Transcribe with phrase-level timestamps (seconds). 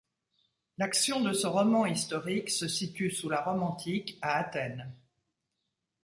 [0.79, 4.91] L'action de ce roman historique se situe sous la Rome antique, à Athènes.